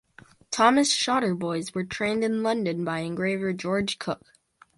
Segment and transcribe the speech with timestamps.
[0.49, 4.33] Thomas Shotter Boys were trained in London by engraver George Cooke.